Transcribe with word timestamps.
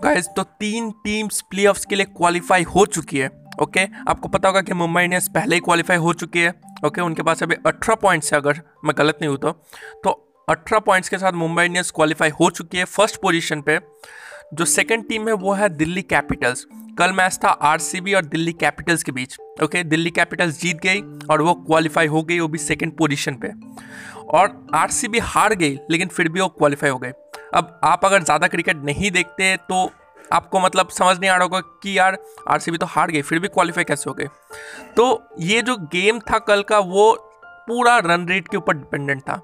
Guys 0.00 0.26
तो 0.36 0.42
तीन 0.60 0.90
teams 1.04 1.40
playoffs 1.40 1.84
के 1.84 1.96
लिए 1.96 2.04
क्वालिफाई 2.06 2.62
हो 2.64 2.84
चुकी 2.86 3.18
है 3.18 3.28
ओके 3.62 3.84
आपको 4.08 4.28
पता 4.28 4.48
होगा 4.48 4.60
कि 4.60 4.74
मुंबई 4.74 5.02
इंडियंस 5.02 5.28
पहले 5.28 5.56
ही 5.56 5.60
क्वालिफाई 5.60 5.96
हो 5.96 6.12
चुकी 6.12 6.40
है 6.40 6.52
ओके 6.86 7.00
उनके 7.00 7.22
पास 7.22 7.42
अभी 7.42 7.54
अठारह 7.56 7.94
पॉइंट्स 7.94 8.32
है, 8.32 8.38
अगर 8.38 8.60
मैं 8.84 8.94
गलत 8.98 9.18
नहीं 9.22 9.28
हूँ 9.30 9.38
तो। 9.38 9.50
तो 10.04 10.10
अठारह 10.48 10.80
पॉइंट्स 10.80 11.08
के 11.08 11.18
साथ 11.18 11.32
मुंबई 11.34 11.64
इंडियंस 11.64 11.90
क्वालिफाई 11.90 12.30
हो 12.40 12.50
चुकी 12.50 12.78
है 12.78 12.84
फ़र्स्ट 12.84 13.20
पोजीशन 13.22 13.62
पे। 13.62 13.78
जो 14.54 14.64
सेकंड 14.64 15.08
टीम 15.08 15.28
है, 15.28 15.34
वो 15.34 15.52
है 15.52 15.68
दिल्ली 15.68 16.02
कैपिटल्स 16.04 16.66
कल 16.98 17.12
मैच 17.12 17.38
था 17.44 17.48
आरसीबी 17.48 18.14
और 18.14 18.24
दिल्ली 18.26 18.52
कैपिटल्स 18.54 19.02
के 19.02 19.12
बीच 19.12 19.36
ओके 19.62 19.82
दिल्ली 19.84 20.10
कैपिटल्स 20.10 20.60
जीत 20.60 20.80
गई 20.80 21.00
और 21.30 21.42
वो 21.42 21.54
क्वालिफाई 21.56 22.06
हो 22.06 22.22
गई, 22.22 22.38
वो 22.40 22.48
भी 22.48 22.58
सेकंड 22.58 22.96
पोजीशन 22.96 23.34
पे। 23.34 23.52
और 24.28 24.66
आरसीबी 24.74 25.18
हार 25.18 25.54
गई, 25.54 25.78
लेकिन 25.90 26.08
फिर 26.08 26.28
भी 26.28 26.40
वो 26.40 26.48
क्वालिफाई 26.48 26.90
हो 26.90 26.98
गए। 26.98 27.12
अब 27.54 27.80
आप 27.84 28.04
अगर 28.04 28.22
ज़्यादा 28.22 28.46
क्रिकेट 28.46 28.84
नहीं 28.84 29.10
देखते 29.10 29.56
तो 29.68 29.90
आपको 30.32 30.60
मतलब 30.60 30.88
समझ 30.88 31.18
नहीं 31.18 31.30
आ 31.30 31.34
रहा 31.34 31.42
होगा 31.42 31.60
कि 31.82 31.98
यार, 31.98 32.18
आरसीबी 32.48 32.78
तो 32.78 32.86
हार 32.86 33.10
गई 33.10 33.22
फिर 33.22 33.38
भी 33.38 33.48
क्वालिफाई 33.48 33.84
कैसे 33.84 34.10
हो 34.10 34.14
गए? 34.14 34.28
तो 34.96 35.22
ये 35.40 35.60
जो 35.62 35.76
गेम 35.92 36.18
था 36.30 36.38
कल 36.40 36.62
का, 36.62 36.78
वो 36.78 37.12
पूरा 37.68 37.96
रन 37.98 38.26
रेट 38.28 38.48
के 38.48 38.56
ऊपर 38.56 38.74
डिपेंडेंट 38.74 39.20
था। 39.22 39.40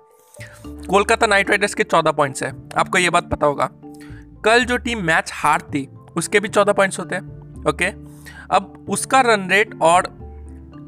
कोलकाता 0.88 1.26
नाइट 1.26 1.50
राइडर्स 1.50 1.74
के 1.74 1.84
चौदह 1.84 2.12
पॉइंट्स 2.12 2.42
है। 2.42 2.50
आपको 2.76 2.98
ये 2.98 3.10
बात 3.10 3.28
पता 3.30 3.46
होगा। 3.46 3.68
कल 4.44 4.64
जो 4.64 4.76
टीम 4.78 5.02
मैच 5.04 5.30
हारती 5.34 5.88
उसके 6.16 6.40
भी 6.40 6.48
चौदह 6.48 6.72
पॉइंट्स 6.72 6.98
होते 6.98 7.14
हैं 7.14 7.64
ओके 7.68 7.86
अब 8.54 8.86
उसका 8.90 9.20
रन 9.20 9.48
रेट 9.50 9.74
और 9.82 10.06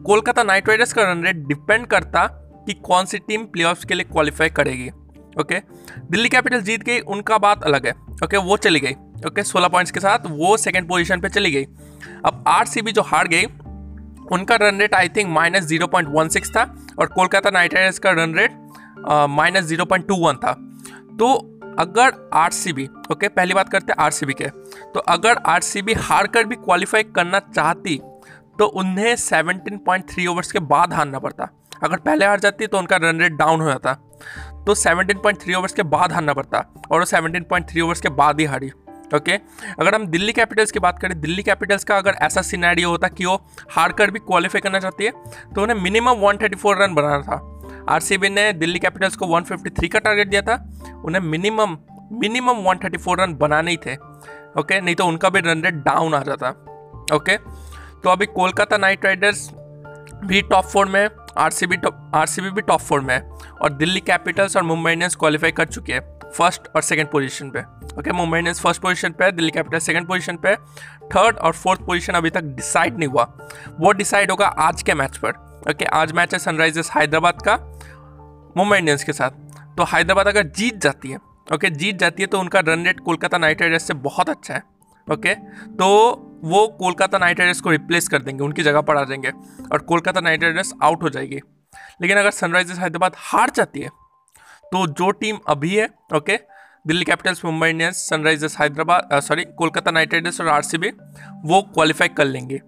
कोलकाता 0.06 0.42
नाइट 0.42 0.68
राइडर्स 0.68 0.92
का 0.92 1.02
रन 1.02 1.23
रेट 1.24 1.37
डिपेंड 1.46 1.87
करता 1.87 2.26
कि 2.66 2.73
कौन 2.84 3.04
सी 3.04 3.18
टीम 3.18 3.45
प्लेऑफ्स 3.45 3.84
के 3.84 3.95
लिए 3.95 4.04
क्वालिफाई 4.04 4.51
करेगी। 4.51 4.90
ओके? 5.41 5.61
दिल्ली 6.11 6.29
कैपिटल 6.29 6.61
जीत 6.62 6.83
गई, 6.83 6.98
उनका 7.01 7.38
बात 7.38 7.62
अलग 7.65 7.87
है, 7.87 7.93
ओके? 8.24 8.37
वो 8.38 8.56
चली 8.59 8.80
गई, 8.80 8.93
ओके? 9.27 9.43
सोलह 9.45 9.68
पॉइंट्स 9.68 9.93
के 9.93 10.01
साथ 10.01 10.26
वो 10.29 10.57
सेकेंड 10.59 10.88
पोजिशन 10.88 11.21
पर 11.21 11.29
चली 11.30 11.51
गई। 11.51 11.65
अब 12.24 12.45
आरसीबी 12.49 12.93
जो 12.93 13.02
हार 13.04 13.29
गई, 13.29 13.45
उनका 14.32 14.57
run 14.57 14.79
rate 14.80 14.95
I 14.95 15.09
think 15.09 15.29
minus 15.30 15.65
zero 15.65 15.87
point 15.87 16.09
one 16.10 16.29
six 16.29 16.51
था 16.51 16.63
और 16.99 17.07
कोलकाता 17.07 17.51
नाइट 17.51 17.74
राइडर्स 17.74 17.99
का 17.99 18.10
run 18.13 18.35
rate 18.35 18.52
minus 19.30 19.65
zero 19.65 19.85
point 19.85 20.07
two 20.09 20.16
one 20.18 20.37
था। 20.37 20.52
तो 21.18 21.35
अगर 21.79 22.13
आर 22.35 22.51
सी 22.52 22.73
बी 22.73 22.88
ओके? 23.13 23.29
पहली 23.29 23.54
बात 23.54 23.69
करते 23.69 23.93
हैं 23.93 24.04
आर 24.04 24.10
सी 24.10 24.26
बी 24.26 24.32
के। 24.32 24.48
तो 24.95 25.01
अगर 25.01 25.38
आर 25.46 25.60
सी 25.63 25.82
बी 25.82 25.93
हार 26.01 26.26
कर 26.26 26.45
भी 26.45 26.57
क्वालिफाई 26.57 27.02
करना 27.04 27.38
चाहती 27.46 28.01
तो 28.59 28.66
उन्हें 28.74 29.15
सेवनटीन 29.16 29.79
पॉइंट 29.87 30.04
थ्री 30.10 30.26
ओवर्स 30.26 30.52
के 30.52 30.59
बाद 30.65 30.93
हारना 30.93 31.19
पड़ता। 31.19 31.48
अगर 31.82 31.96
पहले 31.98 32.26
हार 32.26 32.41
जाती 32.41 32.66
तो 32.66 32.79
उनका 32.79 32.96
रन 32.96 33.21
रेट 33.21 33.32
डाउन 33.32 33.60
हो 33.60 33.69
जाता। 33.69 33.96
तो 34.66 34.74
17.3 34.76 35.54
ओवर्स 35.54 35.72
के 35.72 35.82
बाद 35.84 36.12
हारना 36.12 36.32
पड़ता 36.32 36.58
और 36.90 36.98
वो 36.98 37.04
17.3 37.06 37.80
ओवर्स 37.80 38.00
के 38.00 38.08
बाद 38.10 38.40
ही 38.40 38.46
हारी। 38.46 38.70
ओके 39.14 39.32
अगर 39.32 39.94
हम 39.94 40.06
दिल्ली 40.06 40.32
कैपिटल्स 40.32 40.70
की 40.72 40.78
बात 40.80 40.98
करें, 40.98 41.20
दिल्ली 41.20 41.42
कैपिटल्स 41.42 41.84
का 41.84 41.96
अगर 41.96 42.14
ऐसा 42.22 42.42
सिनेरियो 42.42 42.90
होता 42.90 43.08
कि 43.08 43.24
वो 43.24 43.34
हार 43.70 43.92
कर 43.92 44.10
भी 44.10 44.18
क्वालिफाई 44.20 44.60
करना 44.60 44.78
चाहती 44.80 45.04
है 45.04 45.10
तो 45.54 45.62
उन्हें 45.62 45.76
मिनिमम 45.76 46.22
134 46.22 46.74
रन 46.78 46.95
बनाना 46.95 47.20
था। 47.22 47.84
आरसीबी 47.90 48.28
ने 48.28 48.52
दिल्ली 48.54 48.78
कैपिटल्स 48.78 49.16
को 49.16 49.26
153 49.28 49.88
का 49.88 49.98
टारगेट 49.98 50.28
दिया 50.28 50.42
था, 50.42 50.54
उन्हें 51.04 51.22
मिनिमम 51.22 51.76
मिनिमम 52.12 52.64
134 52.64 53.16
रन 53.18 53.34
बनाने 53.34 53.70
ही 53.70 53.76
थे। 53.76 53.95
ओके 54.60 54.80
नहीं 54.80 54.95
तो 54.95 55.06
उनका 55.06 55.28
भी 55.28 55.40
रन 55.40 55.62
रेट 55.62 55.74
डाउन 55.84 56.14
आ 56.14 56.22
जाता। 56.22 56.48
ओके 57.14 57.36
तो 57.36 58.10
अभी 58.10 58.26
कोलकाता 58.28 58.76
नाइट 58.76 59.04
राइडर्स 59.04 59.48
भी 60.24 60.42
टॉप 60.42 60.64
फोर 60.64 60.86
में 60.86 61.08
R 61.38 61.51
C 61.51 61.66
B 61.66 61.77
R 62.15 62.27
C 62.27 62.43
B 62.43 62.51
भी 62.51 62.60
टॉप 62.63 62.80
फोर 62.80 63.01
में 63.01 63.15
है 63.15 63.21
और 63.63 63.73
दिल्ली 63.73 64.00
कैपिटल्स 64.00 64.56
और 64.56 64.62
मुंबई 64.62 64.93
इंडियंस 64.93 65.16
क्वालिफाई 65.16 65.53
कर 65.53 65.66
चुके 65.66 65.93
हैं 65.93 66.31
फ़र्स्ट 66.31 66.69
और 66.76 66.82
सेकंड 66.82 67.09
पोजीशन 67.09 67.50
पे। 67.50 67.60
Okay 67.99 68.12
Mumbai 68.12 68.38
Indians 68.38 68.60
first 68.60 68.82
position 68.82 69.12
पे 69.19 69.31
दिल्ली 69.32 69.50
कैपिटल्स 69.50 69.87
सेकंड 69.87 70.06
पोजीशन 70.09 70.37
पे 70.37 70.54
थर्ड 71.15 71.37
और 71.37 71.53
फोर्थ 71.53 71.81
पोजीशन 71.87 72.12
अभी 72.12 72.31
तक 72.31 72.43
डिसाइड 72.56 72.99
नहीं 72.99 73.09
हुआ। 73.09 73.25
वो 73.81 73.92
डिसाइड 73.92 74.31
होगा 74.31 74.47
आज 74.47 74.82
के 74.82 74.94
मैच 74.94 75.16
पर। 75.16 75.42
ओके 75.70 75.84
आज 75.94 76.12
मैच 76.12 76.32
है 76.32 76.38
सनराइजर्स 76.38 76.91
हैदराबाद 76.91 77.42
का, 77.42 77.56
मुंबई 78.56 78.78
इंडियंस 78.78 79.04
के 79.04 79.12
साथ। 79.12 79.31
तो 79.76 79.84
हैदराबाद 79.94 80.28
अगर 80.28 80.47
जीत 80.48 80.82
जाती 80.82 81.10
है 81.10 81.19
ओके 81.54 81.70
जीत 81.70 81.98
जाती 81.98 82.22
है 82.22 82.26
तो 82.26 82.41
उनका 82.41 82.60
run 82.60 82.84
rate 82.87 83.00
Kolkata 83.00 83.38
Knight 83.38 83.62
Riders 83.62 83.87
से 83.88 83.94
बहुत 84.03 84.28
अच्छा 84.31 84.54
है। 84.54 84.62
ओके? 85.09 85.34
तो 85.34 85.87
वो 86.44 86.66
कोलकाता 86.78 87.19
नाइट 87.19 87.41
राइडर्स 87.41 87.60
को 87.60 87.70
रिप्लेस 87.70 88.09
कर 88.09 88.22
देंगे, 88.22 88.44
उनकी 88.44 88.62
जगह 88.62 88.81
पर 88.81 88.97
आ 88.97 89.04
जाएँगे 89.04 89.31
और 89.72 89.78
कोलकाता 89.81 90.20
नाइट 90.20 90.42
राइडर्स 90.44 90.72
आउट 90.82 91.03
हो 91.03 91.09
जाएगी। 91.09 91.41
लेकिन 92.03 92.16
अगर 92.16 92.31
सनराइजर्स 92.31 92.78
हैदराबाद 92.78 93.14
हार 93.19 93.50
जाती 93.50 93.81
है 93.81 93.88
तो 94.64 94.87
जो 94.88 95.10
टीम 95.10 95.38
अभी 95.48 95.75
है, 95.75 95.88
okay? 96.14 96.38
Delhi 96.87 97.04
Capitals 97.04 97.44
Mumbai 97.44 97.69
Indians 97.70 97.97
Sunrisers 98.09 98.59
Hyderabad 98.59 99.20
sorry 99.20 99.44
Kolkata 99.59 99.91
Knight 99.91 100.12
Riders 100.12 100.41
और 100.41 100.48
आरसीबी 100.48 100.91
वो 101.44 101.60
क्वालिफाई 101.64 102.09
कर 102.09 102.25
लेंगे। 102.25 102.60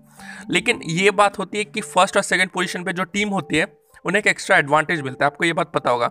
लेकिन 0.51 0.81
ये 0.85 1.11
बात 1.11 1.39
होती 1.39 1.59
है 1.59 1.65
कि 1.65 1.81
फ़र्स्ट 1.81 2.17
और 2.17 2.23
सेकंड 2.23 2.51
पोजीशन 2.51 2.85
पे 2.85 2.93
जो 2.93 3.05
टीम 3.05 3.29
होती 3.29 3.57
है, 3.57 3.67
उन्हें 4.05 4.21
एक 4.21 4.27
एक्स्ट्रा 4.27 4.57
एडवांटेज 4.57 5.01
मिलता 5.01 5.25
है, 5.25 5.31
आपको 5.31 5.45
ये 5.45 5.53
बात 5.53 5.73
पता 5.73 5.91
होगा। 5.91 6.11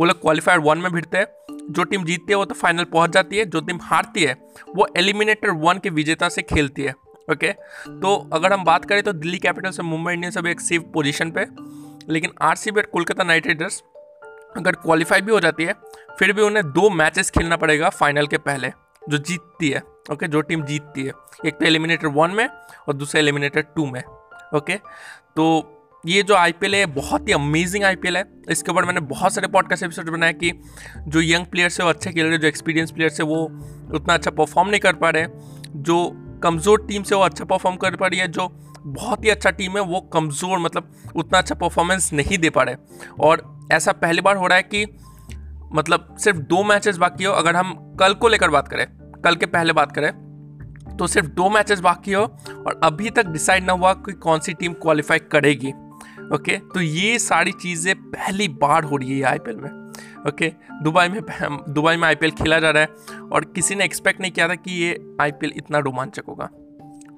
वो 0.00 0.04
लोग 0.04 0.20
क्वालिफायर 0.20 0.58
वन 0.58 0.78
में 0.78 0.90
भिड़ते 0.92 1.18
हैं। 1.18 1.26
जो 1.70 1.84
टीम 1.84 2.04
जीतती 2.04 2.32
है, 2.32 2.36
वो 2.36 2.44
तो 2.44 2.54
फाइनल 2.54 2.84
पहुँच 2.84 3.10
जाती 3.10 3.38
है। 3.38 3.44
जो 3.44 3.60
टीम 3.60 3.78
हारती 3.82 4.22
है, 4.22 4.36
वो 4.76 4.86
एलिमिनेटर 4.96 5.50
वन 5.50 5.78
के 5.78 5.90
विजेता 5.90 6.28
से 6.28 6.42
खेलती 6.42 6.82
है। 6.82 6.94
ओके 7.32 7.52
तो 8.00 8.16
अगर 8.32 8.52
हम 8.52 8.64
बात 8.64 8.84
करें 8.84 9.02
तो 9.02 9.12
दिल्ली 9.12 9.38
कैपिटल्स 9.38 9.78
और 9.80 9.86
मुंबई 9.86 10.12
इंडियंस 10.12 10.38
अभी 10.38 10.50
एक 10.50 10.60
सेफ़ 10.60 10.82
पोजीशन 10.94 11.30
पे। 11.30 11.46
लेकिन 12.08 12.30
आर 12.42 12.56
सी 12.56 12.70
और 12.70 12.86
कोलकाता 12.92 13.24
नाइट 13.24 13.46
राइडर्स 13.46 13.82
अगर 14.56 14.72
क्वालिफाई 14.74 15.20
भी 15.20 15.32
हो 15.32 15.40
जाती 15.40 15.64
है, 15.64 15.74
फिर 16.18 16.32
भी 16.32 16.42
उन्हें 16.42 16.64
दो 16.72 16.88
मैचेस 16.90 17.30
खेलना 17.30 17.56
पड़ेगा 17.56 17.88
फाइनल 17.90 18.26
के 18.26 18.38
पहले, 18.38 18.72
जो 19.08 19.18
जीतती 19.18 19.68
है। 19.70 19.82
ओके 20.12 20.28
जो 20.28 20.40
टीम 20.40 20.62
जीतती 20.62 21.02
है। 21.02 21.12
एक 21.46 21.54
तो 21.54 21.64
एलिमिनेटर 21.64 22.06
वन 22.08 22.30
में 22.30 22.46
और 22.46 22.94
दूसरा 22.94 23.20
एलिमिनेटर 23.20 23.60
टू 23.76 23.86
में। 23.86 24.02
ओके 24.54 24.76
तो 25.36 25.46
ये 26.04 26.22
जो 26.22 26.34
आईपीएल 26.34 26.74
है 26.74 26.84
बहुत 26.86 27.28
ही 27.28 27.32
अमेजिंग 27.32 27.84
आईपीएल 27.84 28.16
है। 28.16 28.24
इसके 28.50 28.70
ऊपर 28.72 28.84
मैंने 28.84 29.00
बहुत 29.00 29.32
सारे 29.32 29.48
पॉडकास्ट 29.48 29.82
एपिसोड 29.82 30.08
बनाए 30.10 30.32
कि 30.32 30.52
जो 30.98 31.20
यंग 31.20 31.46
प्लेयर्स 31.46 31.78
है, 31.80 31.84
वो 31.84 31.90
अच्छे 31.92 32.12
खेल 32.12 32.26
रहे 32.26 32.38
जो 32.38 32.48
एक्सपीरियंस 32.48 32.90
प्लेयर्स 32.90 33.20
है, 33.20 33.26
वो 33.26 33.42
उतना 33.94 34.14
अच्छा 34.14 34.30
परफॉर्म 34.30 34.68
नहीं 34.68 34.80
कर 34.80 34.92
पा 34.94 35.10
रहे 35.10 35.26
जो 35.76 36.08
कमज़ोर 36.42 36.84
टीम 36.86 37.02
से 37.02 37.14
वो 37.14 37.22
अच्छा 37.22 37.44
परफॉर्म 37.44 37.76
कर 37.76 37.96
पा 37.96 38.06
रही 38.06 38.20
है, 38.20 38.28
जो 38.28 38.48
बहुत 38.78 39.24
ही 39.24 39.30
अच्छा 39.30 39.50
टीम 39.50 39.76
है, 39.76 39.82
वो 39.82 40.00
कमज़ोर 40.12 40.58
मतलब 40.58 40.90
उतना 41.16 41.38
अच्छा 41.38 41.54
परफॉर्मेंस 41.54 42.12
नहीं 42.12 42.38
दे 42.38 42.50
पा 42.50 42.62
रहे 42.62 42.76
और 43.20 43.42
ऐसा 43.72 43.92
पहली 43.94 44.20
बार 44.20 44.36
हो 44.36 44.46
रहा 44.46 44.56
है 44.56 44.62
कि 44.64 44.86
मतलब 45.74 46.16
सिर्फ़ 46.18 46.38
दो 46.38 46.62
मैचेस 46.64 46.96
बाकी 46.96 47.24
हो। 47.24 47.32
अगर 47.32 47.56
हम 47.56 47.74
कल 48.00 48.14
को 48.14 48.28
लेकर 48.28 48.50
बात 48.50 48.68
करें, 48.68 48.86
कल 49.24 49.34
के 49.34 49.46
पहले 49.48 49.72
बात 49.72 49.92
करें 49.92 50.10
तो 50.96 51.06
सिर्फ़ 51.06 51.28
दो 51.28 51.48
मैचेस 51.50 51.80
बाकी 51.80 52.12
हो 52.12 52.22
और 52.22 52.80
अभी 52.84 53.10
तक 53.10 53.26
डिसाइड 53.26 53.64
ना 53.64 53.72
हुआ 53.72 53.92
कि 53.96 54.12
कौन 54.14 54.40
सी 54.40 54.52
टीम 54.54 54.72
क्वालिफाई 54.72 55.18
करेगी। 55.32 55.72
ओके 56.32 56.56
तो 56.74 56.80
ये 56.80 57.18
सारी 57.18 57.52
चीज़ें 57.52 57.94
पहली 58.02 58.48
बार 58.60 58.84
हो 58.84 58.96
रही 58.96 59.18
है 59.18 59.24
आईपीएल 59.26 59.56
में। 59.56 59.70
ओके 60.28 60.52
दुबई 60.82 61.08
में 61.08 61.20
दुबई 61.68 61.96
में 61.96 62.06
आईपीएल 62.08 62.32
खेला 62.32 62.58
जा 62.60 62.70
रहा 62.70 62.82
है 62.82 63.18
और 63.32 63.44
किसी 63.54 63.74
ने 63.74 63.84
एक्सपेक्ट 63.84 64.20
नहीं 64.20 64.32
किया 64.32 64.48
था 64.48 64.54
कि 64.54 64.72
ये 64.72 64.98
आईपीएल 65.20 65.52
इतना 65.56 65.78
रोमांचक 65.78 66.24
होगा। 66.28 66.48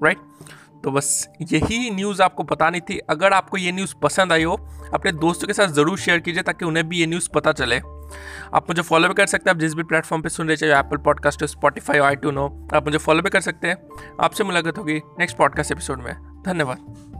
राइट 0.04 0.18
तो 0.84 0.90
बस 0.90 1.28
यही 1.42 1.90
न्यूज़ 1.90 2.22
आपको 2.22 2.44
बतानी 2.44 2.80
थी। 2.80 2.98
अगर 3.10 3.32
आपको 3.32 3.56
ये 3.56 3.72
न्यूज़ 3.72 3.94
पसंद 4.02 4.32
आई 4.32 4.42
हो, 4.42 4.54
अपने 4.94 5.12
दोस्तों 5.12 5.46
के 5.46 5.52
साथ 5.52 5.68
ज़रूर 5.68 5.98
शेयर 5.98 6.18
कीजिए 6.18 6.42
ताकि 6.42 6.64
उन्हें 6.64 6.88
भी 6.88 6.98
ये 6.98 7.06
न्यूज़ 7.06 7.28
पता 7.34 7.52
चले। 7.52 7.78
आप 7.78 8.66
मुझे 8.68 8.82
फॉलो 8.82 9.08
भी 9.08 9.14
कर 9.14 9.26
सकते 9.26 9.50
हैं। 9.50 9.56
आप 9.56 9.60
जिस 9.60 9.74
भी 9.74 9.82
प्लेटफॉर्म 9.82 10.22
पे 10.22 10.28
सुन 10.28 10.48
रहे 10.48 10.56
चाहे 10.56 10.72
एप्पल 10.72 10.96
पॉडकास्ट 11.04 11.42
हो 11.42 11.46
स्पॉटीफाई 11.46 11.98
आई 11.98 12.16
टू 12.16 12.30
नो 12.30 12.46
आप 12.74 12.84
मुझे 12.84 12.98
फॉलो 12.98 13.22
भी 13.22 13.30
कर 13.30 13.40
सकते 13.40 13.68
हैं। 13.68 13.76
आपसे 14.20 14.44
मुलाकात 14.44 14.78
होगी 14.78 15.00
नेक्स्ट 15.18 15.36
पॉडकास्ट 15.36 15.72
एपिसोड 15.72 16.02
में। 16.02 16.14
धन्यवाद। 16.46 17.11